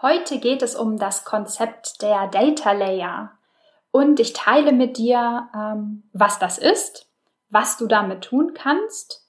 Heute 0.00 0.38
geht 0.38 0.62
es 0.62 0.76
um 0.76 0.96
das 0.96 1.24
Konzept 1.24 2.02
der 2.02 2.28
Data 2.28 2.70
Layer 2.70 3.32
und 3.90 4.20
ich 4.20 4.32
teile 4.32 4.72
mit 4.72 4.96
dir, 4.96 5.48
ähm, 5.52 6.04
was 6.12 6.38
das 6.38 6.56
ist, 6.56 7.10
was 7.50 7.78
du 7.78 7.88
damit 7.88 8.22
tun 8.22 8.52
kannst 8.54 9.26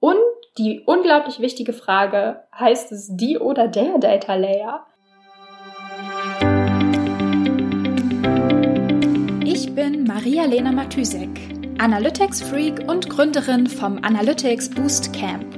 und 0.00 0.18
die 0.58 0.82
unglaublich 0.84 1.38
wichtige 1.38 1.72
Frage, 1.72 2.42
heißt 2.52 2.90
es 2.90 3.10
die 3.12 3.38
oder 3.38 3.68
der 3.68 3.98
Data 3.98 4.34
Layer? 4.34 4.86
Ich 9.44 9.72
bin 9.72 10.02
Maria-Lena 10.02 10.72
Matysek, 10.72 11.38
Analytics-Freak 11.78 12.88
und 12.88 13.08
Gründerin 13.08 13.68
vom 13.68 13.98
Analytics 14.02 14.70
Boost 14.70 15.12
Camp. 15.12 15.57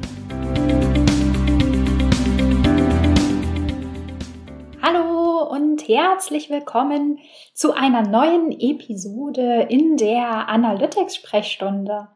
Herzlich 5.93 6.49
willkommen 6.49 7.19
zu 7.53 7.73
einer 7.73 8.03
neuen 8.03 8.53
Episode 8.57 9.67
in 9.69 9.97
der 9.97 10.47
Analytics-Sprechstunde. 10.47 12.07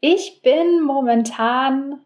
Ich 0.00 0.42
bin 0.42 0.82
momentan, 0.82 2.00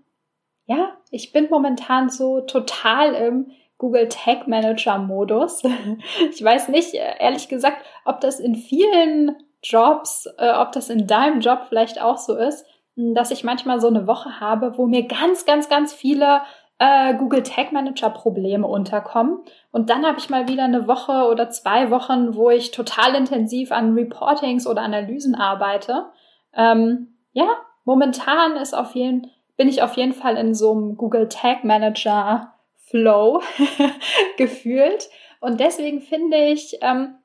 ja, 0.66 0.92
ich 1.10 1.33
bin 1.33 1.48
momentan 1.50 2.10
so 2.10 2.42
total 2.42 3.14
im 3.14 3.50
Google 3.78 4.08
Tag 4.08 4.47
Manager 4.47 4.98
Modus. 4.98 5.64
Ich 6.30 6.44
weiß 6.44 6.69
nicht, 6.69 6.94
ehrlich 6.94 7.48
gesagt, 7.48 7.84
ob 8.05 8.20
das 8.20 8.38
in 8.38 8.55
vielen 8.55 9.34
Jobs, 9.64 10.27
äh, 10.38 10.53
ob 10.53 10.70
das 10.70 10.91
in 10.91 11.08
deinem 11.08 11.41
Job 11.41 11.62
vielleicht 11.69 12.00
auch 12.00 12.19
so 12.19 12.36
ist, 12.36 12.64
dass 12.94 13.33
ich 13.33 13.42
manchmal 13.42 13.81
so 13.81 13.88
eine 13.88 14.06
Woche 14.06 14.38
habe, 14.38 14.78
wo 14.78 14.86
mir 14.86 15.08
ganz, 15.08 15.44
ganz, 15.44 15.69
ganz 15.69 15.92
viele 15.92 16.42
äh, 16.79 17.15
Google 17.15 17.43
Tag 17.43 17.73
Manager 17.73 18.11
Probleme 18.11 18.67
unterkommen. 18.67 19.41
Und 19.73 19.91
dann 19.91 20.07
habe 20.07 20.19
ich 20.19 20.31
mal 20.31 20.48
wieder 20.48 20.65
eine 20.65 20.87
Woche 20.87 21.29
oder 21.29 21.51
zwei 21.51 21.91
Wochen, 21.91 22.34
wo 22.34 22.51
ich 22.51 22.71
total 22.71 23.15
intensiv 23.15 23.73
an 23.73 23.95
Reportings 23.95 24.67
oder 24.67 24.83
Analysen 24.83 25.34
arbeite. 25.34 26.06
Ähm, 26.55 27.15
ja, 27.33 27.49
momentan 27.84 28.56
ist 28.56 28.75
auf 28.75 28.95
jeden, 28.95 29.31
bin 29.56 29.69
ich 29.69 29.83
auf 29.83 29.97
jeden 29.97 30.12
Fall 30.12 30.37
in 30.37 30.55
so 30.55 30.73
einem 30.73 30.97
Google 30.97 31.29
Tag 31.29 31.65
Manager 31.65 32.55
Flow 32.77 33.43
gefühlt. 34.37 35.09
Und 35.41 35.61
deswegen 35.61 36.01
finde 36.01 36.37
ich, 36.37 36.79
ähm, 36.81 37.17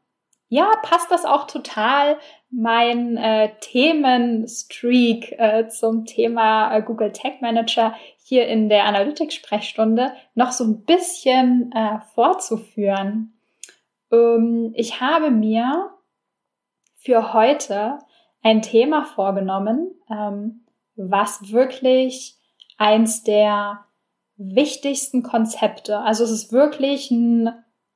ja, 0.54 0.72
passt 0.84 1.09
das 1.09 1.26
auch 1.26 1.48
total 1.48 2.20
mein 2.52 3.18
äh, 3.18 3.50
Themenstreak 3.59 5.32
äh, 5.40 5.68
zum 5.68 6.06
Thema 6.06 6.76
äh, 6.76 6.84
Google 6.84 7.12
Tag 7.12 7.42
Manager 7.42 7.96
hier 8.23 8.48
in 8.48 8.70
der 8.70 8.86
Analytics-Sprechstunde 8.86 10.14
noch 10.36 10.52
so 10.52 10.64
ein 10.66 10.86
bisschen 10.86 11.72
äh, 11.72 12.02
fortzuführen. 12.14 13.34
Ähm, 14.12 14.74
ich 14.76 15.02
habe 15.02 15.31
mir 15.31 15.90
für 16.98 17.34
heute 17.34 17.98
ein 18.44 18.62
Thema 18.62 19.06
vorgenommen, 19.06 19.96
ähm, 20.08 20.68
was 20.96 21.52
wirklich 21.52 22.38
eins 22.78 23.24
der 23.24 23.86
wichtigsten 24.36 25.24
Konzepte, 25.24 25.98
also 25.98 26.24
es 26.24 26.30
ist 26.30 26.52
wirklich 26.54 27.09
ein 27.09 27.50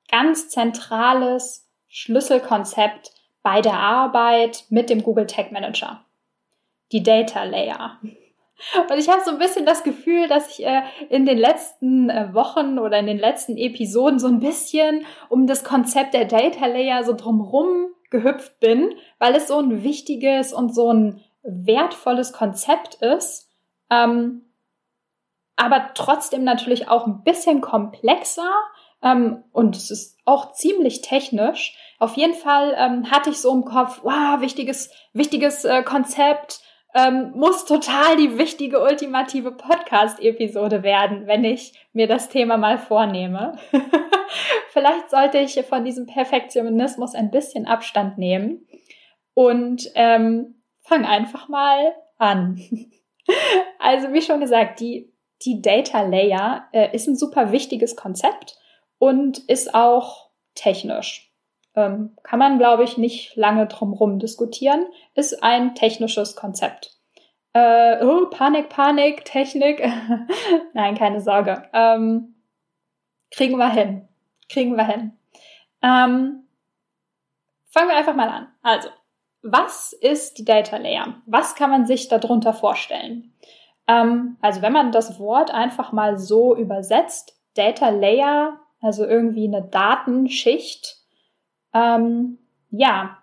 ganz 0.10 0.50
zentrales 0.50 1.67
Schlüsselkonzept 1.88 3.12
bei 3.44 3.62
der 3.62 3.80
Arbeit 3.80 4.66
mit 4.70 4.90
dem 4.90 5.04
Google 5.04 5.28
Tag 5.28 5.52
Manager. 5.52 6.06
Die 6.92 7.04
Data 7.04 7.44
Layer. 7.44 8.00
Und 8.90 8.98
ich 8.98 9.08
habe 9.08 9.22
so 9.24 9.32
ein 9.32 9.38
bisschen 9.38 9.66
das 9.66 9.84
Gefühl, 9.84 10.28
dass 10.28 10.58
ich 10.58 10.66
äh, 10.66 10.82
in 11.10 11.26
den 11.26 11.38
letzten 11.38 12.10
äh, 12.10 12.34
Wochen 12.34 12.80
oder 12.80 12.98
in 12.98 13.06
den 13.06 13.20
letzten 13.20 13.56
Episoden 13.56 14.20
so 14.20 14.28
ein 14.28 14.40
bisschen 14.40 15.06
um 15.30 15.46
das 15.46 15.64
Konzept 15.64 16.14
der 16.14 16.26
Data 16.26 16.66
Layer 16.66 17.04
so 17.04 17.14
drumherum 17.14 17.88
gehüpft 18.10 18.60
bin, 18.60 18.96
weil 19.20 19.36
es 19.36 19.48
so 19.48 19.60
ein 19.60 19.84
wichtiges 19.84 20.54
und 20.54 20.74
so 20.74 20.92
ein 20.92 21.24
wertvolles 21.44 22.34
Konzept 22.34 22.96
ist, 22.96 23.50
ähm, 23.90 24.44
aber 25.56 25.92
trotzdem 25.94 26.44
natürlich 26.44 26.88
auch 26.88 27.08
ein 27.08 27.24
bisschen 27.24 27.62
komplexer 27.62 28.52
ähm, 29.02 29.44
und 29.52 29.76
es 29.76 29.92
ist 29.92 30.18
auch 30.26 30.54
ziemlich 30.54 31.02
technisch. 31.02 31.76
Auf 32.00 32.16
jeden 32.16 32.36
Fall 32.36 32.76
ähm, 32.78 33.10
hatte 33.10 33.30
ich 33.32 33.38
so 33.38 33.54
im 33.54 33.66
Kopf, 33.66 34.02
wow, 34.04 34.40
wichtiges, 34.42 34.92
wichtiges 35.14 35.66
äh, 35.66 35.82
Konzept, 35.84 36.62
ähm, 36.94 37.32
muss 37.36 37.66
total 37.66 38.16
die 38.18 38.38
wichtige 38.38 38.82
ultimative 38.82 39.52
Podcast-Episode 39.52 40.84
werden, 40.84 41.28
wenn 41.28 41.44
ich 41.44 41.74
mir 41.94 42.08
das 42.08 42.30
Thema 42.30 42.58
mal 42.58 42.78
vornehme. 42.78 43.58
Vielleicht 44.70 45.10
sollte 45.10 45.40
ich 45.40 45.64
von 45.66 45.84
diesem 45.84 46.06
Perfektionismus 46.06 47.14
ein 47.14 47.32
bisschen 47.32 47.68
Abstand 47.68 48.18
nehmen 48.18 48.68
und 49.34 49.90
ähm, 49.96 50.62
fang 50.82 51.06
einfach 51.06 51.50
mal 51.50 51.94
an. 52.18 52.62
also 53.80 54.14
wie 54.14 54.22
schon 54.22 54.40
gesagt, 54.40 54.80
die, 54.80 55.14
die 55.44 55.62
Data 55.62 56.02
Layer 56.02 56.68
äh, 56.72 56.96
ist 56.96 57.08
ein 57.08 57.16
super 57.16 57.52
wichtiges 57.52 57.96
Konzept 57.96 58.58
und 58.98 59.40
ist 59.40 59.76
auch 59.76 60.30
technisch 60.56 61.27
ähm, 61.78 62.18
kann 62.24 62.40
man, 62.40 62.58
glaube 62.58 62.84
ich, 62.84 62.98
nicht 62.98 63.36
lange 63.36 63.68
drumherum 63.68 64.18
diskutieren, 64.18 64.88
ist 65.14 65.44
ein 65.44 65.76
technisches 65.76 66.36
Konzept. 66.36 66.98
Äh, 67.54 68.04
oh, 68.04 68.26
Panik, 68.32 68.70
Panik, 68.70 69.24
Technik. 69.26 69.88
Nein, 70.74 70.98
keine 70.98 71.22
Sorge. 71.22 71.70
Ähm, 71.74 72.36
kriegen 73.32 73.58
wir 73.58 73.70
hin. 73.70 74.08
Kriegen 74.50 74.76
wir 74.76 74.86
hin. 74.86 75.12
Ähm, 75.84 76.44
fangen 77.70 77.90
wir 77.90 77.96
einfach 77.96 78.16
mal 78.16 78.30
an. 78.30 78.48
Also, 78.64 78.90
was 79.44 79.94
ist 79.94 80.40
die 80.40 80.46
Data 80.46 80.78
Layer? 80.78 81.22
Was 81.28 81.54
kann 81.54 81.70
man 81.70 81.86
sich 81.86 82.08
darunter 82.08 82.54
vorstellen? 82.54 83.34
Ähm, 83.88 84.38
also, 84.42 84.64
wenn 84.64 84.74
man 84.74 84.92
das 84.92 85.20
Wort 85.20 85.54
einfach 85.54 85.92
mal 85.92 86.18
so 86.18 86.56
übersetzt, 86.56 87.40
Data 87.54 87.90
Layer, 87.90 88.60
also 88.82 89.06
irgendwie 89.06 89.48
eine 89.48 89.62
Datenschicht, 89.62 90.97
ähm, 91.78 92.40
ja, 92.72 93.18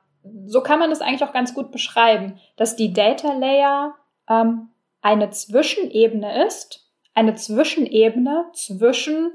so 0.46 0.62
kann 0.62 0.78
man 0.78 0.90
das 0.90 1.00
eigentlich 1.00 1.24
auch 1.24 1.32
ganz 1.32 1.54
gut 1.54 1.70
beschreiben, 1.70 2.38
dass 2.56 2.76
die 2.76 2.92
Data 2.92 3.32
Layer 3.32 3.94
ähm, 4.28 4.70
eine 5.02 5.30
Zwischenebene 5.30 6.46
ist, 6.46 6.88
eine 7.14 7.34
Zwischenebene 7.34 8.46
zwischen 8.52 9.32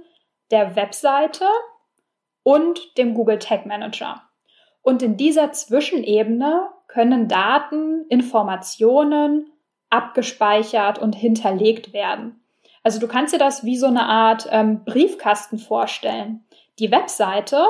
der 0.52 0.75
Webseite 0.75 1.46
und 2.44 2.97
dem 2.97 3.13
Google 3.13 3.40
Tag 3.40 3.66
Manager. 3.66 4.24
Und 4.81 5.03
in 5.03 5.18
dieser 5.18 5.52
Zwischenebene 5.52 6.69
können 6.88 7.28
Daten, 7.28 8.06
Informationen 8.09 9.52
abgespeichert 9.90 10.97
und 10.97 11.16
hinterlegt 11.16 11.94
werden. 11.94 12.41
Also 12.84 13.00
du 13.00 13.08
kannst 13.08 13.34
dir 13.34 13.40
das 13.40 13.63
wie 13.63 13.78
so 13.78 13.88
eine 13.88 14.06
Art 14.06 14.47
ähm, 14.52 14.84
Briefkasten 14.85 15.59
vorstellen. 15.59 16.46
Die 16.79 16.91
Webseite 16.91 17.63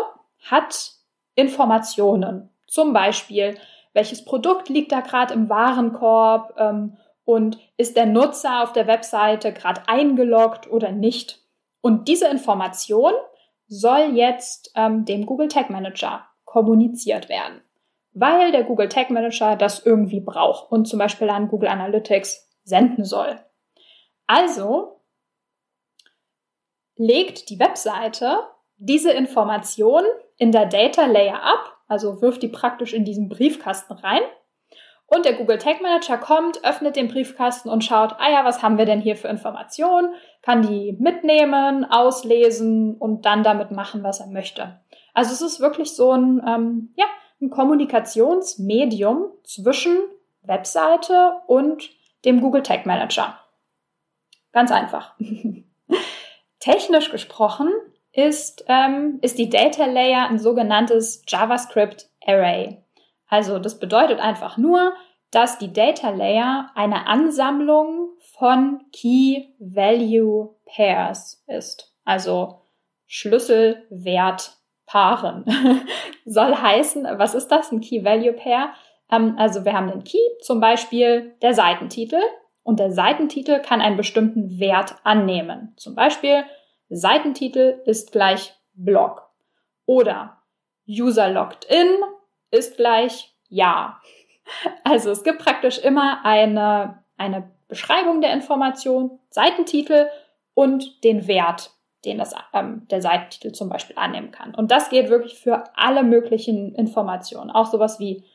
hat 0.50 0.99
Informationen. 1.40 2.50
Zum 2.68 2.94
Beispiel, 2.94 3.58
welches 3.94 4.24
Produkt 4.24 4.70
liegt 4.70 4.92
da 4.92 5.02
gerade 5.02 5.34
im 5.34 5.50
Warenkorb 5.50 6.54
ähm, 6.58 6.98
und 7.26 7.58
ist 7.78 7.98
der 7.98 8.06
Nutzer 8.06 8.64
auf 8.64 8.74
der 8.74 8.88
Webseite 8.88 9.54
gerade 9.54 9.82
eingeloggt 9.88 10.70
oder 10.70 10.92
nicht. 10.92 11.40
Und 11.82 12.08
diese 12.08 12.28
Information 12.28 13.14
soll 13.68 14.12
jetzt 14.14 14.72
ähm, 14.76 15.06
dem 15.06 15.26
Google 15.26 15.48
Tag 15.48 15.70
Manager 15.70 16.26
kommuniziert 16.46 17.30
werden, 17.30 17.62
weil 18.14 18.52
der 18.52 18.64
Google 18.64 18.90
Tag 18.90 19.12
Manager 19.12 19.56
das 19.56 19.86
irgendwie 19.86 20.20
braucht 20.20 20.72
und 20.72 20.88
zum 20.88 21.00
Beispiel 21.00 21.30
an 21.30 21.48
Google 21.48 21.70
Analytics 21.70 22.50
senden 22.64 23.06
soll. 23.06 23.40
Also 24.26 25.02
legt 26.96 27.50
die 27.50 27.60
Webseite 27.60 28.40
diese 28.78 29.12
Information 29.12 30.04
in 30.40 30.52
der 30.52 30.66
Data 30.66 31.06
Layer 31.06 31.44
ab, 31.44 31.78
also 31.88 32.22
wirft 32.22 32.42
die 32.42 32.48
praktisch 32.48 32.94
in 32.94 33.06
diesen 33.06 33.30
Briefkasten 33.30 33.94
rein. 33.94 34.22
Und 35.06 35.26
der 35.26 35.34
Google 35.34 35.58
Tag 35.58 35.82
Manager 35.82 36.18
kommt, 36.18 36.64
öffnet 36.64 36.96
den 36.96 37.08
Briefkasten 37.08 37.70
und 37.70 37.84
schaut, 37.84 38.16
ah 38.20 38.32
ja, 38.32 38.46
was 38.46 38.62
haben 38.62 38.78
wir 38.78 38.86
denn 38.86 39.02
hier 39.02 39.16
für 39.16 39.28
Informationen? 39.28 40.14
Kann 40.42 40.62
die 40.62 40.96
mitnehmen, 41.00 41.84
auslesen 41.84 42.96
und 42.96 43.26
dann 43.26 43.44
damit 43.44 43.72
machen, 43.72 44.04
was 44.04 44.20
er 44.20 44.28
möchte. 44.28 44.80
Also 45.14 45.34
es 45.34 45.42
ist 45.42 45.60
wirklich 45.60 45.96
so 45.96 46.12
ein, 46.12 46.42
ähm, 46.48 46.94
ja, 46.96 47.06
ein 47.42 47.50
Kommunikationsmedium 47.50 49.32
zwischen 49.44 49.98
Webseite 50.44 51.34
und 51.48 51.90
dem 52.24 52.40
Google 52.40 52.64
Tag 52.64 52.86
Manager. 52.86 53.40
Ganz 54.52 54.72
einfach. 54.72 55.16
Technisch 56.60 57.12
gesprochen 57.12 57.72
ist, 58.12 58.66
ähm, 58.68 59.20
ist 59.22 59.38
die 59.38 59.50
Data 59.50 59.86
Layer 59.86 60.28
ein 60.30 60.40
sogenanntes 60.40 61.22
JavaScript 61.28 62.10
Array. 62.26 62.84
Also 63.28 63.60
das 63.60 63.78
bedeutet 63.80 64.20
einfach 64.20 64.58
nur, 64.58 64.94
dass 65.32 65.60
die 65.60 65.72
Data 65.72 66.10
Layer 66.10 66.72
eine 66.76 67.08
Ansammlung 67.08 68.10
von 68.38 68.82
Key 68.92 69.46
Value 69.60 70.56
Pairs 70.66 71.42
ist. 71.48 71.94
Also 72.04 72.60
Schlüsselwertpaaren. 73.06 75.46
Soll 76.26 76.56
heißen, 76.56 77.08
was 77.18 77.36
ist 77.36 77.50
das? 77.50 77.72
Ein 77.72 77.82
Key 77.82 78.04
Value 78.04 78.34
Pair? 78.34 78.72
Ähm, 79.12 79.36
also 79.38 79.66
wir 79.66 79.74
haben 79.74 79.90
den 79.90 80.04
Key, 80.04 80.18
zum 80.42 80.60
Beispiel 80.60 81.36
der 81.42 81.54
Seitentitel. 81.54 82.22
Und 82.64 82.80
der 82.80 82.92
Seitentitel 82.92 83.60
kann 83.60 83.82
einen 83.82 83.98
bestimmten 83.98 84.60
Wert 84.60 84.96
annehmen. 85.04 85.74
Zum 85.78 85.94
Beispiel 85.96 86.44
Seitentitel 86.90 87.82
ist 87.86 88.12
gleich 88.12 88.54
Blog. 88.74 89.30
Oder 89.86 90.42
User 90.88 91.30
logged 91.30 91.66
in 91.66 91.88
ist 92.52 92.78
gleich 92.78 93.34
Ja. 93.50 94.00
Also 94.84 95.12
es 95.12 95.24
gibt 95.24 95.38
praktisch 95.38 95.78
immer 95.78 96.26
eine, 96.26 97.04
eine 97.18 97.52
Beschreibung 97.68 98.20
der 98.20 98.34
Information, 98.34 99.20
Seitentitel 99.30 100.08
und 100.56 101.04
den 101.04 101.28
Wert, 101.28 101.72
den 102.04 102.18
das, 102.18 102.34
ähm, 102.54 102.88
der 102.90 103.04
Seitentitel 103.04 103.52
zum 103.52 103.70
Beispiel 103.70 103.96
annehmen 103.98 104.32
kann. 104.32 104.56
Und 104.56 104.72
das 104.72 104.90
geht 104.90 105.10
wirklich 105.10 105.38
für 105.38 105.66
alle 105.76 106.02
möglichen 106.02 106.74
Informationen. 106.74 107.52
Auch 107.52 107.68
sowas 107.68 108.00
wie 108.00 108.26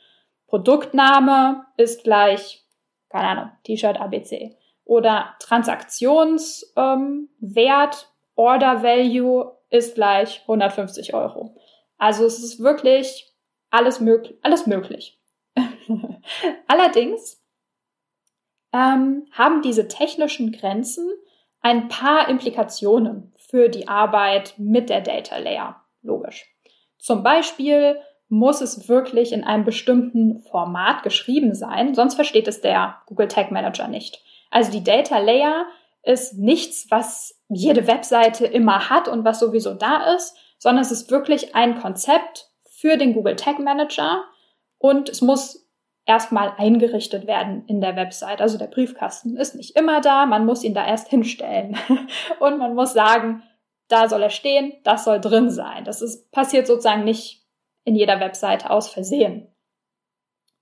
Produktname 0.46 1.66
ist 1.76 2.04
gleich, 2.04 2.64
keine 3.08 3.26
Ahnung, 3.28 3.50
T-Shirt 3.64 4.00
ABC. 4.00 4.56
Oder 4.84 5.34
Transaktionswert, 5.40 6.68
ähm, 6.76 7.28
Order 8.36 8.82
Value 8.82 9.52
ist 9.70 9.94
gleich 9.94 10.40
150 10.42 11.14
Euro. 11.14 11.56
Also 11.98 12.24
es 12.24 12.42
ist 12.42 12.60
wirklich 12.60 13.32
alles, 13.70 14.00
mög 14.00 14.34
alles 14.42 14.66
möglich. 14.66 15.20
Allerdings 16.66 17.42
ähm, 18.72 19.26
haben 19.32 19.62
diese 19.62 19.88
technischen 19.88 20.52
Grenzen 20.52 21.08
ein 21.60 21.88
paar 21.88 22.28
Implikationen 22.28 23.32
für 23.36 23.68
die 23.68 23.88
Arbeit 23.88 24.54
mit 24.58 24.90
der 24.90 25.00
Data 25.00 25.38
Layer. 25.38 25.80
Logisch. 26.02 26.46
Zum 26.98 27.22
Beispiel 27.22 27.98
muss 28.28 28.60
es 28.60 28.88
wirklich 28.88 29.32
in 29.32 29.44
einem 29.44 29.64
bestimmten 29.64 30.40
Format 30.42 31.02
geschrieben 31.02 31.54
sein, 31.54 31.94
sonst 31.94 32.14
versteht 32.14 32.48
es 32.48 32.60
der 32.60 33.02
Google 33.06 33.28
Tag 33.28 33.50
Manager 33.50 33.88
nicht. 33.88 34.22
Also 34.50 34.72
die 34.72 34.84
Data 34.84 35.18
Layer 35.18 35.66
ist 36.04 36.34
nichts, 36.38 36.86
was 36.90 37.40
jede 37.48 37.86
Webseite 37.86 38.46
immer 38.46 38.90
hat 38.90 39.08
und 39.08 39.24
was 39.24 39.40
sowieso 39.40 39.74
da 39.74 40.14
ist, 40.14 40.36
sondern 40.58 40.82
es 40.82 40.92
ist 40.92 41.10
wirklich 41.10 41.54
ein 41.54 41.80
Konzept 41.80 42.50
für 42.68 42.96
den 42.96 43.14
Google 43.14 43.36
Tag 43.36 43.58
Manager 43.58 44.24
und 44.78 45.08
es 45.08 45.22
muss 45.22 45.64
erstmal 46.06 46.52
eingerichtet 46.58 47.26
werden 47.26 47.64
in 47.66 47.80
der 47.80 47.96
Website. 47.96 48.40
Also 48.40 48.58
der 48.58 48.66
Briefkasten 48.66 49.36
ist 49.36 49.54
nicht 49.54 49.76
immer 49.76 50.00
da, 50.00 50.26
man 50.26 50.44
muss 50.44 50.64
ihn 50.64 50.74
da 50.74 50.86
erst 50.86 51.08
hinstellen 51.08 51.76
und 52.40 52.58
man 52.58 52.74
muss 52.74 52.92
sagen, 52.92 53.42
da 53.88 54.08
soll 54.08 54.22
er 54.22 54.30
stehen, 54.30 54.74
das 54.84 55.04
soll 55.04 55.20
drin 55.20 55.50
sein. 55.50 55.84
Das 55.84 56.02
ist, 56.02 56.30
passiert 56.30 56.66
sozusagen 56.66 57.04
nicht 57.04 57.46
in 57.84 57.94
jeder 57.94 58.20
Webseite 58.20 58.70
aus 58.70 58.88
Versehen. 58.88 59.48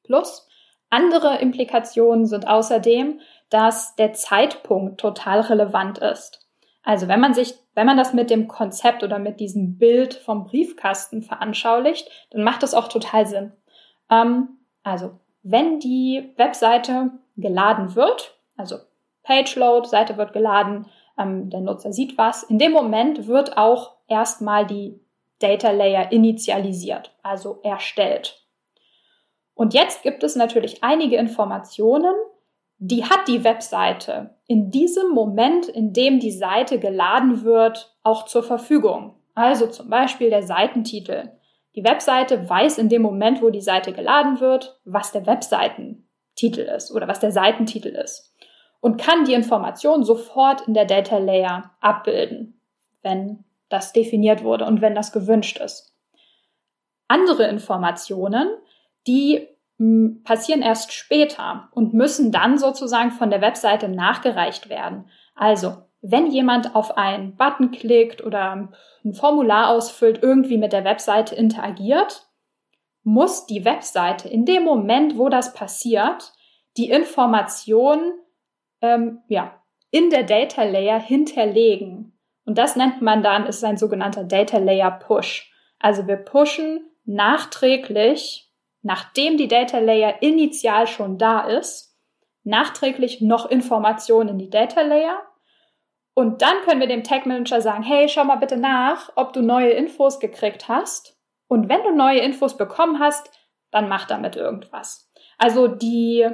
Plus, 0.05 0.47
andere 0.91 1.39
Implikationen 1.39 2.27
sind 2.27 2.47
außerdem, 2.47 3.21
dass 3.53 3.97
der 3.97 4.13
Zeitpunkt 4.15 5.01
total 5.01 5.41
relevant 5.41 5.99
ist. 5.99 6.49
Also 6.83 7.07
wenn 7.07 7.21
man 7.21 7.35
sich, 7.35 7.55
wenn 7.75 7.87
man 7.87 7.97
das 7.97 8.13
mit 8.13 8.31
dem 8.31 8.49
Konzept 8.49 9.03
oder 9.03 9.19
mit 9.19 9.41
diesem 9.41 9.79
Bild 9.79 10.15
vom 10.15 10.45
Briefkasten 10.45 11.23
veranschaulicht, 11.23 12.09
dann 12.31 12.43
macht 12.43 12.63
das 12.63 12.75
auch 12.75 12.89
total 12.89 13.27
Sinn. 13.27 13.53
Ähm, 14.11 14.59
also 14.83 15.19
wenn 15.43 15.79
die 15.79 16.33
Webseite 16.37 17.11
geladen 17.37 17.95
wird, 17.95 18.37
also 18.57 18.77
Page 19.23 19.55
Load, 19.57 19.89
Seite 19.89 20.17
wird 20.17 20.33
geladen, 20.33 20.87
ähm, 21.19 21.51
der 21.51 21.61
Nutzer 21.61 21.93
sieht 21.93 22.19
was, 22.19 22.43
in 22.43 22.59
dem 22.59 22.73
Moment 22.73 23.27
wird 23.27 23.57
auch 23.57 23.97
erstmal 24.09 24.67
die 24.67 25.01
Data 25.39 25.71
Layer 25.71 26.11
initialisiert, 26.11 27.15
also 27.23 27.61
erstellt. 27.63 28.47
Und 29.55 29.75
jetzt 29.75 30.03
gibt 30.03 30.23
es 30.23 30.37
natürlich 30.37 30.83
einige 30.83 31.17
Informationen, 31.17 32.15
die 32.85 33.05
hat 33.05 33.29
die 33.29 33.45
Webseite 33.45 34.35
in 34.49 34.73
diesem 34.73 35.11
Moment, 35.11 35.69
in 35.69 35.93
dem 35.93 36.19
die 36.19 36.33
Seite 36.33 36.81
geladen 36.81 37.45
wird, 37.45 37.95
auch 38.03 38.25
zur 38.25 38.43
Verfügung. 38.43 39.15
Also 39.37 39.69
zum 39.69 39.89
Beispiel 39.89 40.31
der 40.31 40.43
Seitentitel. 40.43 41.31
Die 41.77 41.85
Webseite 41.85 42.49
weiß 42.51 42.79
in 42.79 42.89
dem 42.89 43.03
Moment, 43.03 43.41
wo 43.41 43.51
die 43.51 43.61
Seite 43.61 43.93
geladen 43.93 44.41
wird, 44.41 44.81
was 44.85 45.13
der 45.13 45.27
Webseitentitel 45.27 46.63
ist 46.63 46.91
oder 46.91 47.07
was 47.07 47.21
der 47.21 47.31
Seitentitel 47.31 47.91
ist 47.91 48.35
und 48.81 49.01
kann 49.01 49.25
die 49.27 49.35
Information 49.35 50.03
sofort 50.03 50.67
in 50.67 50.75
der 50.75 50.85
Data 50.85 51.19
Layer 51.19 51.71
abbilden, 51.81 52.61
wenn 53.03 53.45
das 53.69 53.93
definiert 53.93 54.43
wurde 54.43 54.67
und 54.67 54.81
wenn 54.81 54.97
das 54.97 55.13
gewünscht 55.13 55.59
ist. 55.59 55.95
Andere 57.07 57.47
Informationen, 57.47 58.49
die 59.07 59.47
passieren 60.25 60.63
erst 60.63 60.93
später 60.93 61.69
und 61.73 61.95
müssen 61.95 62.31
dann 62.31 62.59
sozusagen 62.59 63.11
von 63.11 63.31
der 63.31 63.41
Webseite 63.41 63.89
nachgereicht 63.89 64.69
werden. 64.69 65.09
Also, 65.35 65.77
wenn 66.03 66.31
jemand 66.31 66.75
auf 66.75 66.97
einen 66.97 67.37
Button 67.37 67.71
klickt 67.71 68.23
oder 68.23 68.71
ein 69.05 69.15
Formular 69.15 69.71
ausfüllt, 69.71 70.23
irgendwie 70.23 70.59
mit 70.59 70.73
der 70.73 70.85
Webseite 70.85 71.35
interagiert, 71.35 72.27
muss 73.05 73.47
die 73.47 73.65
Webseite 73.65 74.29
in 74.29 74.45
dem 74.45 74.65
Moment, 74.65 75.19
wo 75.19 75.29
das 75.29 75.55
passiert, 75.55 76.33
die 76.77 76.91
Information 76.91 78.13
ähm, 78.81 79.21
ja, 79.29 79.61
in 79.91 80.11
der 80.11 80.25
Data 80.25 80.63
Layer 80.65 81.01
hinterlegen. 81.01 82.19
Und 82.45 82.59
das 82.59 82.77
nennt 82.77 83.03
man 83.03 83.23
dann, 83.23 83.47
ist 83.47 83.65
ein 83.65 83.77
sogenannter 83.77 84.25
Data 84.25 84.59
Layer 84.59 84.91
Push. 84.91 85.53
Also 85.79 86.07
wir 86.07 86.17
pushen 86.17 86.89
nachträglich 87.05 88.52
nachdem 88.83 89.37
die 89.37 89.49
Data 89.49 89.79
Layer 89.79 90.23
initial 90.23 90.87
schon 90.87 91.19
da 91.19 91.41
ist, 91.41 91.97
nachträglich 92.45 93.21
noch 93.21 93.47
Informationen 93.47 94.31
in 94.31 94.39
die 94.39 94.51
Data 94.51 94.83
Layer. 94.83 95.23
Und 96.15 96.43
dann 96.43 96.61
können 96.65 96.81
wir 96.81 96.89
dem 96.89 97.05
Tag 97.05 97.25
Manager 97.25 97.61
sagen, 97.61 97.83
hey, 97.83 98.09
schau 98.09 98.25
mal 98.25 98.37
bitte 98.37 98.57
nach, 98.57 99.13
ob 99.17 99.33
du 99.33 99.41
neue 99.41 99.71
Infos 99.71 100.21
gekriegt 100.21 100.69
hast. 100.69 101.17
Und 101.49 101.69
wenn 101.69 101.83
du 101.83 101.95
neue 101.95 102.21
Infos 102.21 102.57
bekommen 102.57 102.99
hast, 102.99 103.31
dann 103.71 103.89
mach 103.89 104.07
damit 104.07 104.37
irgendwas. 104.37 105.11
Also 105.39 105.69
die, 105.69 106.29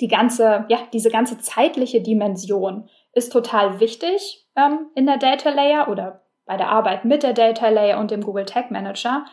die 0.00 0.08
ganze, 0.08 0.64
ja, 0.68 0.78
diese 0.92 1.10
ganze 1.10 1.38
zeitliche 1.38 2.00
Dimension 2.00 2.88
ist 3.12 3.32
total 3.32 3.78
wichtig 3.80 4.46
ähm, 4.56 4.90
in 4.94 5.06
der 5.06 5.18
Data 5.18 5.50
Layer 5.50 5.88
oder 5.88 6.22
bei 6.46 6.56
der 6.56 6.68
Arbeit 6.68 7.04
mit 7.04 7.22
der 7.22 7.32
Data 7.32 7.68
Layer 7.68 7.98
und 7.98 8.10
dem 8.10 8.22
Google 8.22 8.44
Tag 8.44 8.70
Manager, 8.70 9.24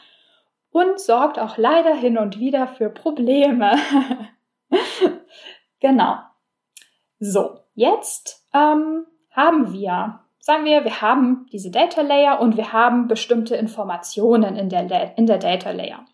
und 0.71 0.99
sorgt 0.99 1.39
auch 1.39 1.57
leider 1.57 1.93
hin 1.93 2.17
und 2.17 2.39
wieder 2.39 2.67
für 2.67 2.89
Probleme. 2.89 3.77
genau. 5.79 6.17
So, 7.19 7.59
jetzt 7.75 8.47
ähm, 8.53 9.05
haben 9.31 9.73
wir, 9.73 10.21
sagen 10.39 10.65
wir, 10.65 10.83
wir 10.83 11.01
haben 11.01 11.45
diese 11.51 11.71
Data 11.71 12.01
Layer 12.01 12.39
und 12.39 12.57
wir 12.57 12.73
haben 12.73 13.07
bestimmte 13.07 13.55
Informationen 13.55 14.55
in 14.55 14.69
der, 14.69 15.17
in 15.17 15.27
der 15.27 15.37
Data 15.37 15.71
Layer. 15.71 16.05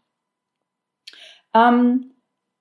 Ähm, 1.54 2.14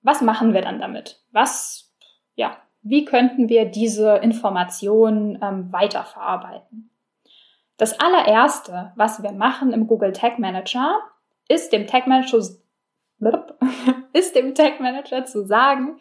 was 0.02 0.20
machen 0.20 0.54
wir 0.54 0.62
dann 0.62 0.80
damit? 0.80 1.20
Was, 1.32 1.92
ja, 2.36 2.56
wie 2.82 3.04
könnten 3.04 3.48
wir 3.48 3.64
diese 3.64 4.18
Informationen 4.18 5.38
ähm, 5.42 5.72
weiterverarbeiten? 5.72 6.90
Das 7.78 7.98
allererste, 7.98 8.92
was 8.94 9.22
wir 9.22 9.32
machen 9.32 9.72
im 9.72 9.86
Google 9.86 10.12
Tag 10.12 10.38
Manager, 10.38 10.98
ist 11.48 11.72
dem 11.72 11.86
Tag 11.86 12.06
Manager, 12.06 12.38
ist 14.12 14.34
dem 14.34 14.54
Tag 14.54 14.80
Manager 14.80 15.24
zu 15.24 15.46
sagen, 15.46 15.98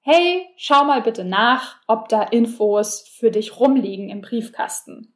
hey, 0.00 0.46
schau 0.56 0.84
mal 0.84 1.02
bitte 1.02 1.24
nach, 1.24 1.76
ob 1.86 2.08
da 2.08 2.22
Infos 2.22 3.08
für 3.08 3.30
dich 3.30 3.58
rumliegen 3.58 4.08
im 4.08 4.20
Briefkasten. 4.20 5.14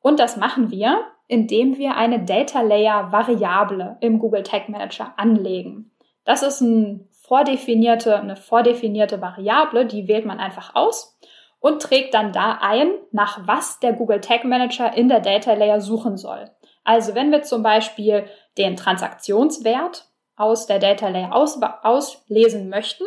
Und 0.00 0.20
das 0.20 0.36
machen 0.36 0.70
wir, 0.70 1.02
indem 1.28 1.78
wir 1.78 1.96
eine 1.96 2.24
Data 2.24 2.60
Layer 2.60 3.12
Variable 3.12 3.96
im 4.00 4.18
Google 4.18 4.42
Tag 4.42 4.68
Manager 4.68 5.14
anlegen. 5.16 5.90
Das 6.24 6.42
ist 6.42 6.60
ein 6.60 7.08
vordefinierte, 7.12 8.18
eine 8.18 8.36
vordefinierte 8.36 9.20
Variable, 9.20 9.86
die 9.86 10.08
wählt 10.08 10.26
man 10.26 10.40
einfach 10.40 10.74
aus 10.74 11.18
und 11.60 11.80
trägt 11.80 12.12
dann 12.12 12.32
da 12.32 12.58
ein, 12.60 12.90
nach 13.10 13.46
was 13.46 13.80
der 13.80 13.94
Google 13.94 14.20
Tag 14.20 14.44
Manager 14.44 14.94
in 14.94 15.08
der 15.08 15.20
Data 15.20 15.54
Layer 15.54 15.80
suchen 15.80 16.18
soll. 16.18 16.50
Also 16.84 17.14
wenn 17.14 17.32
wir 17.32 17.42
zum 17.42 17.62
Beispiel 17.62 18.28
den 18.58 18.76
Transaktionswert 18.76 20.06
aus 20.36 20.66
der 20.66 20.78
Data 20.78 21.08
Layer 21.08 21.34
aus, 21.34 21.60
auslesen 21.82 22.68
möchten, 22.68 23.04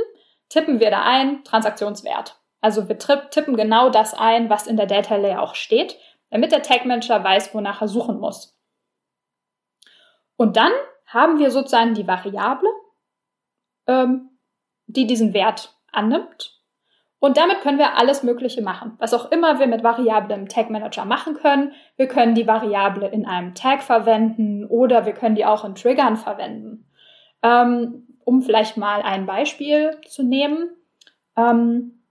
tippen 0.49 0.79
wir 0.79 0.91
da 0.91 1.03
ein 1.03 1.43
Transaktionswert 1.43 2.39
Also 2.61 2.89
wir 2.89 2.97
tippen 2.97 3.55
genau 3.55 3.89
das 3.89 4.13
ein, 4.13 4.49
was 4.49 4.67
in 4.67 4.77
der 4.77 4.87
Data 4.87 5.15
Layer 5.15 5.41
auch 5.41 5.55
steht, 5.55 5.97
damit 6.29 6.51
der 6.51 6.63
Tag 6.63 6.85
Manager 6.85 7.23
weiß, 7.23 7.53
wonach 7.53 7.81
er 7.81 7.87
suchen 7.87 8.19
muss. 8.19 8.57
Und 10.35 10.57
dann 10.57 10.71
haben 11.05 11.39
wir 11.39 11.51
sozusagen 11.51 11.93
die 11.93 12.07
Variable, 12.07 12.69
ähm, 13.87 14.37
die 14.87 15.07
diesen 15.07 15.33
Wert 15.33 15.75
annimmt. 15.91 16.56
Und 17.19 17.37
damit 17.37 17.61
können 17.61 17.79
wir 17.79 17.97
alles 17.97 18.21
Mögliche 18.21 18.61
machen. 18.61 18.93
Was 18.99 19.13
auch 19.13 19.31
immer 19.31 19.59
wir 19.59 19.67
mit 19.67 19.83
Variable 19.83 20.35
im 20.35 20.47
Tag 20.47 20.69
Manager 20.69 21.03
machen 21.05 21.33
können. 21.33 21.71
Wir 21.95 22.07
können 22.07 22.35
die 22.35 22.45
Variable 22.45 23.07
in 23.07 23.25
einem 23.25 23.55
Tag 23.55 23.81
verwenden 23.81 24.65
oder 24.65 25.05
wir 25.05 25.13
können 25.13 25.35
die 25.35 25.45
auch 25.45 25.65
in 25.65 25.73
Triggern 25.73 26.15
verwenden. 26.15 26.87
Ähm, 27.41 28.07
um 28.23 28.41
vielleicht 28.41 28.77
mal 28.77 29.01
ein 29.01 29.25
Beispiel 29.25 29.99
zu 30.07 30.21
nehmen. 30.21 30.69
Ähm, 31.35 32.03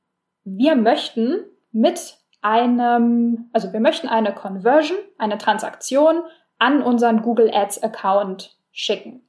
wir 0.44 0.74
möchten 0.74 1.44
mit 1.70 2.16
einem, 2.40 3.50
also 3.52 3.72
wir 3.72 3.80
möchten 3.80 4.08
eine 4.08 4.32
Conversion, 4.32 4.98
eine 5.18 5.38
Transaktion 5.38 6.22
an 6.58 6.82
unseren 6.82 7.22
Google 7.22 7.50
Ads 7.52 7.82
Account 7.82 8.56
schicken. 8.70 9.28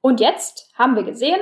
Und 0.00 0.20
jetzt 0.20 0.72
haben 0.74 0.96
wir 0.96 1.02
gesehen, 1.02 1.40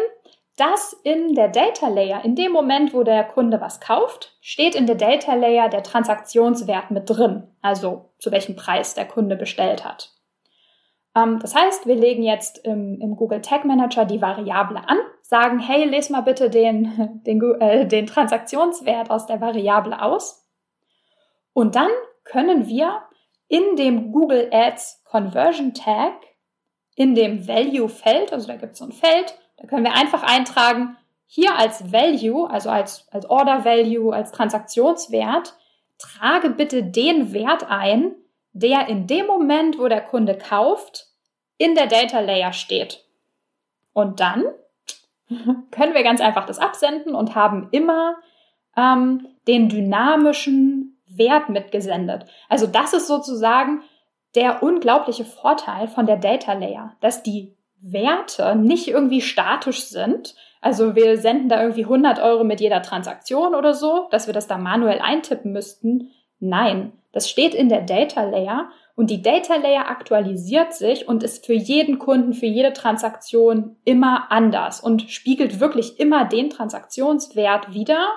dass 0.57 0.93
in 1.03 1.35
der 1.35 1.49
Data 1.49 1.89
Layer, 1.89 2.25
in 2.25 2.37
dem 2.37 2.53
Moment, 2.53 2.95
wo 2.95 3.03
der 3.03 3.25
Kunde 3.25 3.61
was 3.61 3.81
kauft, 3.81 4.37
steht 4.41 4.75
in 4.75 4.87
der 4.87 4.95
Data 4.95 5.35
Layer 5.35 5.69
der 5.69 5.83
Transaktionswert 5.83 6.91
mit 6.91 7.11
drin, 7.11 7.49
also 7.61 8.11
zu 8.19 8.31
welchem 8.31 8.55
Preis 8.55 8.95
der 8.95 9.07
Kunde 9.07 9.37
bestellt 9.37 9.85
hat. 9.85 10.13
Ähm, 11.17 11.39
das 11.41 11.55
heißt, 11.55 11.87
wir 11.87 11.97
legen 11.97 12.23
jetzt 12.23 12.65
im, 12.65 13.01
im, 13.01 13.17
Google 13.17 13.41
Tag 13.41 13.65
Manager 13.65 14.05
die 14.05 14.23
Variable 14.23 14.89
an, 14.89 14.99
sagen, 15.23 15.59
hey, 15.59 15.85
les 15.85 16.11
mal 16.11 16.21
bitte 16.21 16.51
den, 16.51 17.23
den, 17.27 17.61
äh, 17.61 17.87
den 17.87 18.07
Transaktionswert 18.07 19.11
aus 19.11 19.27
der 19.27 19.41
Variable 19.41 20.01
aus. 20.01 20.47
Und 21.53 21.75
dann 21.75 21.91
können 22.25 22.69
wir 22.69 23.03
in 23.49 23.77
dem 23.77 24.13
Google 24.13 24.49
Ads 24.53 25.03
Conversion 25.05 25.75
Tag, 25.75 26.15
in 26.97 27.15
dem 27.15 27.49
Value 27.49 27.89
Feld, 27.89 28.33
also 28.33 28.47
da 28.47 28.57
gibt 28.57 28.73
es 28.73 28.79
so 28.79 28.85
ein 28.85 28.93
Feld, 28.93 29.37
da 29.57 29.67
können 29.67 29.85
wir 29.85 29.95
einfach 29.95 30.23
eintragen, 30.23 30.97
hier 31.27 31.57
als 31.57 31.93
Value, 31.93 32.49
also 32.49 32.71
als, 32.71 33.09
als 33.11 33.29
Order 33.29 33.65
Value, 33.65 34.15
als 34.15 34.31
Transaktionswert, 34.33 35.55
trage 35.99 36.51
bitte 36.51 36.83
den 36.83 37.33
Wert 37.33 37.69
ein, 37.69 38.15
der 38.53 38.89
in 38.89 39.07
dem 39.07 39.27
Moment, 39.27 39.79
wo 39.79 39.89
der 39.89 40.01
Kunde 40.01 40.37
kauft, 40.37 41.09
in 41.59 41.75
der 41.75 41.87
Data 41.87 42.21
Layer 42.21 42.53
steht. 42.53 43.05
Und 43.93 44.21
dann 44.21 44.45
können 45.71 45.95
wir 45.95 46.03
ganz 46.03 46.21
einfach 46.21 46.47
das 46.47 46.59
absenden 46.59 47.15
und 47.15 47.35
haben 47.35 47.69
immer 47.73 48.17
ähm, 48.77 49.29
den 49.47 49.69
dynamischen 49.69 51.01
Wert 51.07 51.49
mitgesendet. 51.49 52.27
Also 52.49 52.67
das 52.67 52.93
ist 52.93 53.07
sozusagen 53.07 53.83
der 54.35 54.63
unglaubliche 54.63 55.25
Vorteil 55.25 55.89
von 55.89 56.07
der 56.07 56.17
Data 56.17 56.53
Layer, 56.55 56.97
dass 57.01 57.23
die 57.23 57.54
Werte 57.87 58.57
nicht 58.57 58.89
irgendwie 58.89 59.21
statisch 59.21 59.85
sind. 59.85 60.35
Also 60.63 60.95
wir 60.95 61.19
senden 61.19 61.51
da 61.51 61.61
irgendwie 61.61 61.85
100 61.85 62.19
Euro 62.21 62.43
mit 62.43 62.61
jeder 62.61 62.81
Transaktion 62.81 63.55
oder 63.55 63.75
so, 63.75 64.09
dass 64.11 64.27
wir 64.27 64.33
das 64.33 64.47
da 64.47 64.57
manuell 64.57 65.01
eintippen 65.01 65.53
müssten. 65.53 66.11
Nein, 66.41 66.93
das 67.13 67.29
steht 67.29 67.55
in 67.55 67.69
der 67.69 67.83
Data 67.83 68.25
Layer 68.25 68.71
und 68.97 69.11
die 69.11 69.21
Data 69.21 69.57
Layer 69.57 69.91
aktualisiert 69.91 70.73
sich 70.73 71.07
und 71.07 71.23
ist 71.23 71.45
für 71.45 71.53
jeden 71.53 71.99
Kunden, 71.99 72.33
für 72.33 72.47
jede 72.47 72.73
Transaktion 72.73 73.77
immer 73.85 74.33
anders 74.33 74.81
und 74.81 75.11
spiegelt 75.11 75.61
wirklich 75.61 76.01
immer 76.01 76.25
den 76.25 76.49
Transaktionswert 76.49 77.75
wider, 77.75 78.09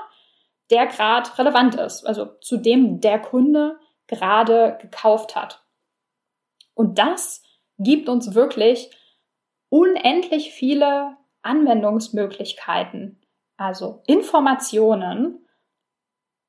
der 0.69 0.85
gerade 0.85 1.29
relevant 1.37 1.75
ist, 1.75 2.05
also 2.05 2.25
zu 2.41 2.57
dem 2.57 3.01
der 3.01 3.19
Kunde 3.19 3.77
gerade 4.07 4.77
gekauft 4.81 5.35
hat. 5.35 5.63
Und 6.73 6.99
das 6.99 7.43
gibt 7.77 8.07
uns 8.07 8.33
wirklich 8.33 8.91
unendlich 9.69 10.53
viele 10.53 11.17
Anwendungsmöglichkeiten, 11.41 13.21
also 13.57 14.01
Informationen 14.07 15.45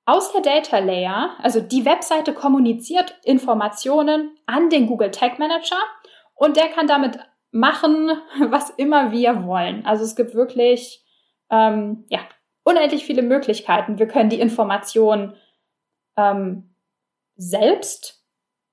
aus 0.05 0.33
der 0.33 0.41
Data 0.41 0.79
Layer. 0.79 1.37
Also 1.43 1.61
die 1.61 1.85
Webseite 1.85 2.33
kommuniziert 2.33 3.15
Informationen 3.25 4.37
an 4.47 4.71
den 4.71 4.87
Google 4.87 5.11
Tag 5.11 5.39
Manager 5.39 5.77
und 6.35 6.57
der 6.57 6.69
kann 6.69 6.87
damit 6.87 7.19
machen, 7.51 8.11
was 8.51 8.71
immer 8.71 9.13
wir 9.13 9.45
wollen. 9.47 9.85
Also 9.85 10.05
es 10.05 10.17
gibt 10.17 10.35
wirklich 10.35 11.05
ähm, 11.51 12.05
ja, 12.09 12.21
unendlich 12.65 13.05
viele 13.05 13.23
Möglichkeiten. 13.23 13.99
Wir 13.99 14.09
können 14.09 14.31
die 14.31 14.41
Informationen 14.41 15.35
ähm, 16.17 16.75
selbst 17.37 18.18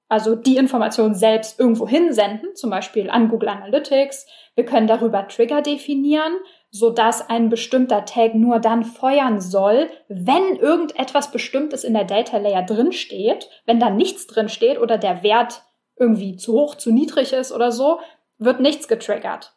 also 0.07 0.35
die 0.35 0.57
Information 0.57 1.15
selbst 1.15 1.59
irgendwo 1.59 1.87
hinsenden, 1.87 2.55
zum 2.55 2.69
Beispiel 2.69 3.09
an 3.09 3.29
Google 3.29 3.49
Analytics. 3.49 4.27
Wir 4.53 4.65
können 4.65 4.87
darüber 4.87 5.27
Trigger 5.27 5.61
definieren, 5.61 6.33
so 6.69 6.91
dass 6.91 7.27
ein 7.29 7.49
bestimmter 7.49 8.05
Tag 8.05 8.35
nur 8.35 8.59
dann 8.59 8.83
feuern 8.83 9.41
soll, 9.41 9.89
wenn 10.07 10.57
irgendetwas 10.57 11.31
Bestimmtes 11.31 11.83
in 11.83 11.93
der 11.93 12.03
Data 12.03 12.37
Layer 12.37 12.63
drin 12.63 12.91
steht. 12.91 13.49
Wenn 13.65 13.79
da 13.79 13.89
nichts 13.89 14.27
drin 14.27 14.49
steht 14.49 14.79
oder 14.79 14.97
der 14.97 15.23
Wert 15.23 15.63
irgendwie 15.97 16.35
zu 16.35 16.53
hoch, 16.53 16.75
zu 16.75 16.91
niedrig 16.91 17.33
ist 17.33 17.51
oder 17.51 17.71
so, 17.71 17.99
wird 18.37 18.59
nichts 18.59 18.87
getriggert. 18.87 19.53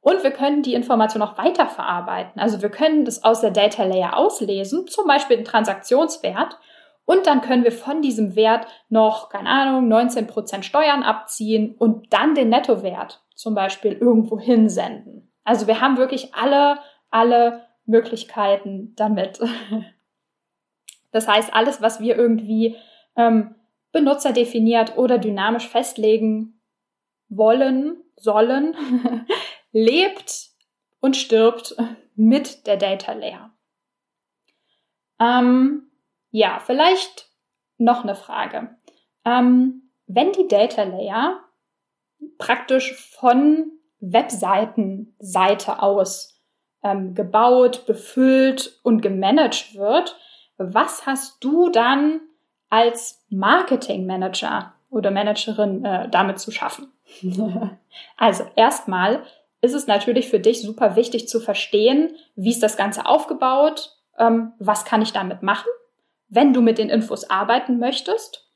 Und 0.00 0.24
wir 0.24 0.32
können 0.32 0.62
die 0.62 0.74
Information 0.74 1.22
auch 1.22 1.38
weiterverarbeiten. 1.38 2.40
Also 2.40 2.60
wir 2.60 2.70
können 2.70 3.04
das 3.04 3.22
aus 3.22 3.40
der 3.40 3.52
Data 3.52 3.84
Layer 3.84 4.16
auslesen, 4.16 4.88
zum 4.88 5.06
Beispiel 5.06 5.36
den 5.36 5.44
Transaktionswert 5.44 6.58
und 7.04 7.26
dann 7.26 7.40
können 7.40 7.64
wir 7.64 7.72
von 7.72 8.02
diesem 8.02 8.36
Wert 8.36 8.66
noch, 8.88 9.28
keine 9.28 9.48
Ahnung, 9.48 9.92
19% 9.92 10.62
Steuern 10.62 11.02
abziehen 11.02 11.74
und 11.76 12.12
dann 12.12 12.34
den 12.34 12.48
Nettowert 12.48 13.24
zum 13.34 13.54
Beispiel 13.54 13.92
irgendwo 13.92 14.38
hinsenden. 14.38 15.32
Also 15.44 15.66
wir 15.66 15.80
haben 15.80 15.96
wirklich 15.96 16.34
alle, 16.34 16.78
alle 17.10 17.66
Möglichkeiten 17.86 18.94
damit. 18.96 19.40
Das 21.14 21.28
heißt, 21.28 21.52
alles, 21.52 21.82
was 21.82 22.00
wir 22.00 22.16
irgendwie 22.16 22.74
ähm, 23.16 23.54
benutzerdefiniert 23.92 24.96
oder 24.96 25.18
dynamisch 25.18 25.68
festlegen 25.68 26.58
wollen, 27.28 28.02
sollen, 28.16 28.74
lebt 29.72 30.48
und 31.00 31.18
stirbt 31.18 31.76
mit 32.14 32.66
der 32.66 32.78
Data 32.78 33.12
Layer. 33.12 33.52
Ähm, 35.20 35.91
ja, 36.32 36.58
vielleicht 36.64 37.28
noch 37.78 38.02
eine 38.02 38.16
Frage. 38.16 38.74
Ähm, 39.24 39.82
wenn 40.06 40.32
die 40.32 40.48
Data 40.48 40.82
Layer 40.82 41.40
praktisch 42.38 42.94
von 42.94 43.70
Webseitenseite 44.00 45.80
aus 45.80 46.40
ähm, 46.82 47.14
gebaut, 47.14 47.86
befüllt 47.86 48.80
und 48.82 49.02
gemanagt 49.02 49.76
wird, 49.76 50.16
was 50.56 51.06
hast 51.06 51.44
du 51.44 51.68
dann 51.68 52.20
als 52.68 53.24
Marketing 53.28 54.06
Manager 54.06 54.74
oder 54.90 55.10
Managerin 55.10 55.84
äh, 55.84 56.08
damit 56.08 56.38
zu 56.38 56.50
schaffen? 56.50 56.90
also 58.16 58.44
erstmal 58.56 59.22
ist 59.60 59.74
es 59.74 59.86
natürlich 59.86 60.28
für 60.28 60.40
dich 60.40 60.62
super 60.62 60.96
wichtig 60.96 61.28
zu 61.28 61.40
verstehen, 61.40 62.16
wie 62.36 62.50
ist 62.50 62.62
das 62.62 62.76
Ganze 62.76 63.06
aufgebaut, 63.06 63.96
ähm, 64.18 64.52
was 64.58 64.84
kann 64.84 65.02
ich 65.02 65.12
damit 65.12 65.42
machen 65.42 65.68
wenn 66.32 66.54
du 66.54 66.62
mit 66.62 66.78
den 66.78 66.88
Infos 66.88 67.28
arbeiten 67.28 67.78
möchtest. 67.78 68.50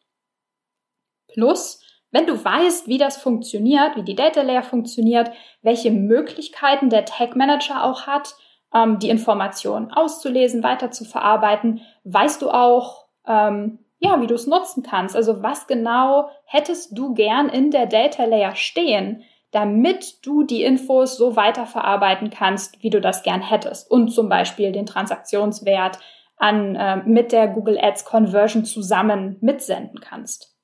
Plus, 1.32 1.82
wenn 2.10 2.26
du 2.26 2.42
weißt, 2.42 2.88
wie 2.88 2.96
das 2.96 3.18
funktioniert, 3.18 3.96
wie 3.96 4.02
die 4.02 4.14
Data 4.14 4.40
Layer 4.40 4.62
funktioniert, 4.62 5.30
welche 5.60 5.90
Möglichkeiten 5.90 6.88
der 6.88 7.04
Tag 7.04 7.36
Manager 7.36 7.84
auch 7.84 8.06
hat, 8.06 8.34
ähm, 8.74 8.98
die 8.98 9.10
Informationen 9.10 9.92
auszulesen, 9.92 10.62
weiter 10.62 10.90
zu 10.90 11.04
verarbeiten, 11.04 11.82
weißt 12.04 12.40
du 12.40 12.50
auch, 12.50 13.06
ähm, 13.26 13.80
ja, 13.98 14.20
wie 14.22 14.26
du 14.26 14.34
es 14.34 14.46
nutzen 14.46 14.82
kannst. 14.82 15.14
Also 15.14 15.42
was 15.42 15.66
genau 15.66 16.30
hättest 16.46 16.96
du 16.96 17.12
gern 17.12 17.50
in 17.50 17.70
der 17.70 17.86
Data 17.86 18.24
Layer 18.24 18.54
stehen, 18.54 19.22
damit 19.50 20.24
du 20.24 20.44
die 20.44 20.62
Infos 20.62 21.18
so 21.18 21.36
weiterverarbeiten 21.36 22.30
kannst, 22.30 22.82
wie 22.82 22.90
du 22.90 23.02
das 23.02 23.22
gern 23.22 23.42
hättest. 23.42 23.90
Und 23.90 24.08
zum 24.08 24.30
Beispiel 24.30 24.72
den 24.72 24.86
Transaktionswert, 24.86 25.98
an, 26.36 26.76
äh, 26.76 26.96
mit 26.98 27.32
der 27.32 27.48
Google 27.48 27.78
Ads 27.80 28.04
Conversion 28.04 28.64
zusammen 28.64 29.36
mitsenden 29.40 30.00
kannst. 30.00 30.54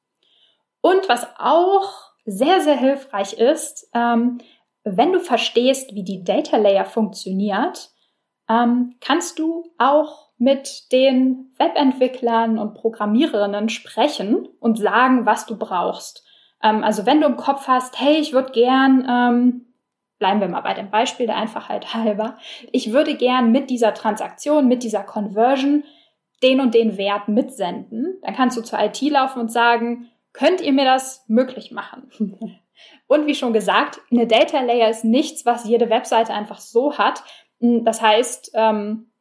Und 0.80 1.08
was 1.08 1.26
auch 1.38 2.12
sehr, 2.24 2.60
sehr 2.60 2.76
hilfreich 2.76 3.34
ist, 3.34 3.88
ähm, 3.94 4.38
wenn 4.84 5.12
du 5.12 5.20
verstehst, 5.20 5.94
wie 5.94 6.04
die 6.04 6.24
Data 6.24 6.56
Layer 6.56 6.84
funktioniert, 6.84 7.90
ähm, 8.48 8.96
kannst 9.00 9.38
du 9.38 9.72
auch 9.78 10.30
mit 10.38 10.90
den 10.90 11.52
Webentwicklern 11.56 12.58
und 12.58 12.74
Programmiererinnen 12.74 13.68
sprechen 13.68 14.48
und 14.58 14.78
sagen, 14.78 15.24
was 15.24 15.46
du 15.46 15.56
brauchst. 15.56 16.26
Ähm, 16.62 16.82
also 16.82 17.06
wenn 17.06 17.20
du 17.20 17.28
im 17.28 17.36
Kopf 17.36 17.68
hast, 17.68 18.00
hey, 18.00 18.16
ich 18.16 18.32
würde 18.32 18.52
gern 18.52 19.06
ähm, 19.08 19.71
bleiben 20.22 20.40
wir 20.40 20.46
mal 20.46 20.60
bei 20.60 20.74
dem 20.74 20.88
Beispiel 20.88 21.26
der 21.26 21.36
Einfachheit 21.36 21.94
halber. 21.94 22.38
Ich 22.70 22.92
würde 22.92 23.16
gern 23.16 23.50
mit 23.50 23.70
dieser 23.70 23.92
Transaktion, 23.92 24.68
mit 24.68 24.84
dieser 24.84 25.02
Conversion 25.02 25.82
den 26.44 26.60
und 26.60 26.74
den 26.74 26.96
Wert 26.96 27.26
mitsenden. 27.26 28.20
Dann 28.22 28.36
kannst 28.36 28.56
du 28.56 28.62
zur 28.62 28.78
IT 28.78 29.00
laufen 29.02 29.40
und 29.40 29.50
sagen, 29.50 30.10
könnt 30.32 30.60
ihr 30.60 30.72
mir 30.72 30.84
das 30.84 31.24
möglich 31.26 31.72
machen? 31.72 32.10
Und 33.06 33.26
wie 33.26 33.34
schon 33.34 33.52
gesagt, 33.52 34.00
eine 34.10 34.26
Data 34.26 34.60
Layer 34.60 34.88
ist 34.88 35.04
nichts, 35.04 35.44
was 35.44 35.68
jede 35.68 35.90
Webseite 35.90 36.32
einfach 36.32 36.58
so 36.58 36.96
hat. 36.98 37.22
Das 37.60 38.00
heißt, 38.00 38.52
ähm, 38.54 39.12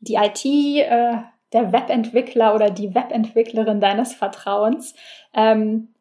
die 0.00 0.16
IT, 0.16 0.44
äh, 0.44 1.18
der 1.52 1.72
Webentwickler 1.72 2.54
oder 2.54 2.70
die 2.70 2.94
Webentwicklerin 2.94 3.80
deines 3.80 4.12
Vertrauens 4.12 4.94
ähm, 5.32 5.91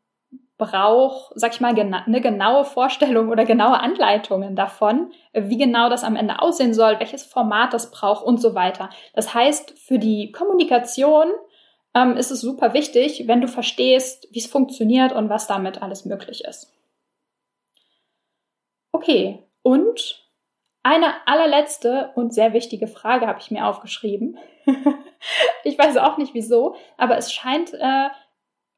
braucht, 0.62 1.32
sag 1.34 1.54
ich 1.54 1.60
mal, 1.60 1.74
gena 1.74 2.04
eine 2.06 2.22
genaue 2.22 2.66
Vorstellung 2.66 3.30
oder 3.30 3.46
genaue 3.46 3.80
Anleitungen 3.80 4.56
davon, 4.56 5.12
wie 5.34 5.58
genau 5.58 5.90
das 5.90 6.04
am 6.04 6.16
Ende 6.16 6.40
aussehen 6.40 6.76
soll, 6.76 7.00
welches 7.00 7.24
Format 7.24 7.74
das 7.74 7.90
braucht 7.90 8.24
und 8.24 8.40
so 8.40 8.54
weiter. 8.54 8.92
Das 9.16 9.34
heißt, 9.34 9.80
für 9.80 9.98
die 9.98 10.32
Kommunikation 10.32 11.30
ähm, 11.96 12.16
ist 12.16 12.30
es 12.30 12.42
super 12.42 12.76
wichtig, 12.76 13.28
wenn 13.28 13.42
du 13.42 13.48
verstehst, 13.48 14.28
wie 14.30 14.38
es 14.38 14.46
funktioniert 14.46 15.14
und 15.14 15.30
was 15.30 15.48
damit 15.48 15.82
alles 15.82 16.06
möglich 16.06 16.44
ist. 16.46 16.72
Okay, 18.92 19.40
und 19.64 20.30
eine 20.84 21.16
allerletzte 21.26 22.12
und 22.14 22.36
sehr 22.36 22.54
wichtige 22.54 22.88
Frage 22.88 23.26
habe 23.26 23.40
ich 23.40 23.50
mir 23.50 23.66
aufgeschrieben. 23.66 24.38
ich 25.64 25.78
weiß 25.80 25.98
auch 25.98 26.18
nicht 26.18 26.36
wieso, 26.36 26.76
aber 26.98 27.18
es 27.18 27.34
scheint 27.34 27.74
äh, 27.74 28.10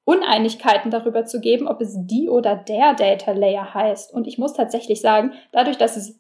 Uneinigkeiten 0.06 0.92
darüber 0.92 1.26
zu 1.26 1.40
geben, 1.40 1.68
ob 1.68 1.82
es 1.82 1.96
die 1.98 2.30
oder 2.30 2.56
der 2.56 2.94
Data 2.94 3.32
Layer 3.32 3.74
heißt. 3.74 4.14
Und 4.14 4.28
ich 4.28 4.38
muss 4.38 4.54
tatsächlich 4.54 5.00
sagen, 5.00 5.34
dadurch, 5.52 5.78
dass 5.78 5.96
es 5.96 6.20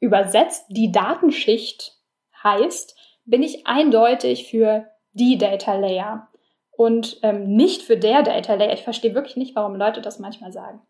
übersetzt 0.00 0.66
die 0.68 0.90
Datenschicht 0.90 1.96
heißt, 2.42 2.96
bin 3.26 3.42
ich 3.42 3.66
eindeutig 3.66 4.48
für 4.48 4.86
die 5.12 5.36
Data 5.36 5.74
Layer 5.74 6.28
und 6.72 7.18
ähm, 7.22 7.54
nicht 7.54 7.82
für 7.82 7.98
der 7.98 8.22
Data 8.22 8.54
Layer. 8.54 8.72
Ich 8.72 8.82
verstehe 8.82 9.14
wirklich 9.14 9.36
nicht, 9.36 9.54
warum 9.54 9.76
Leute 9.76 10.00
das 10.00 10.18
manchmal 10.18 10.52
sagen. 10.52 10.80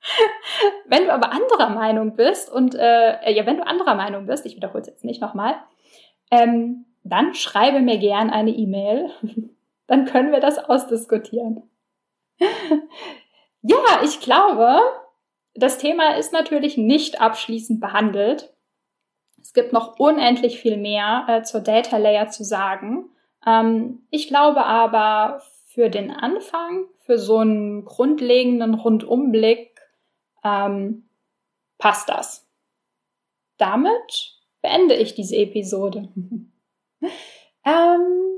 wenn 0.86 1.04
du 1.04 1.12
aber 1.12 1.30
anderer 1.30 1.70
Meinung 1.70 2.14
bist 2.14 2.50
und 2.50 2.74
äh, 2.74 3.30
ja, 3.30 3.46
wenn 3.46 3.58
du 3.58 3.66
anderer 3.66 3.94
Meinung 3.94 4.26
bist, 4.26 4.44
ich 4.46 4.56
wiederhole 4.56 4.80
es 4.80 4.88
jetzt 4.88 5.04
nicht 5.04 5.20
nochmal, 5.20 5.54
ähm, 6.30 6.86
dann 7.04 7.34
schreibe 7.34 7.80
mir 7.80 7.98
gern 7.98 8.30
eine 8.30 8.50
E-Mail. 8.50 9.10
dann 9.88 10.04
können 10.04 10.30
wir 10.30 10.38
das 10.40 10.58
ausdiskutieren. 10.58 11.68
ja, 13.62 14.02
ich 14.04 14.20
glaube, 14.20 14.78
das 15.54 15.78
Thema 15.78 16.16
ist 16.16 16.32
natürlich 16.32 16.76
nicht 16.76 17.20
abschließend 17.20 17.80
behandelt. 17.80 18.54
Es 19.40 19.52
gibt 19.52 19.72
noch 19.72 19.98
unendlich 19.98 20.60
viel 20.60 20.76
mehr 20.76 21.26
äh, 21.28 21.42
zur 21.42 21.60
Data 21.60 21.96
Layer 21.96 22.28
zu 22.28 22.44
sagen. 22.44 23.10
Ähm, 23.44 24.06
ich 24.10 24.28
glaube 24.28 24.64
aber, 24.64 25.42
für 25.66 25.90
den 25.90 26.10
Anfang, 26.10 26.86
für 27.00 27.18
so 27.18 27.38
einen 27.38 27.84
grundlegenden 27.84 28.74
Rundumblick 28.74 29.80
ähm, 30.44 31.08
passt 31.78 32.08
das. 32.08 32.48
Damit 33.56 34.38
beende 34.60 34.94
ich 34.94 35.14
diese 35.14 35.36
Episode. 35.36 36.08
ähm, 37.64 38.37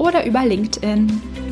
oder 0.00 0.24
über 0.24 0.44
LinkedIn. 0.44 1.49